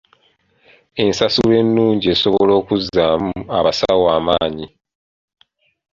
[1.03, 4.65] Ensasula ennungi esobola okuzzaamu abasawo amaanyi.